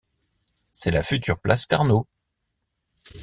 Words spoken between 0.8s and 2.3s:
la future place Carnot.